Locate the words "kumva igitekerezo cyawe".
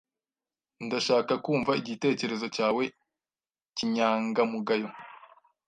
1.45-2.83